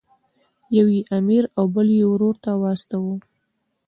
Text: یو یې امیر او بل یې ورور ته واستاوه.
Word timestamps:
یو 0.77 0.87
یې 0.95 1.01
امیر 1.17 1.43
او 1.57 1.65
بل 1.75 1.87
یې 1.97 2.03
ورور 2.11 2.35
ته 2.43 2.51
واستاوه. 2.61 3.15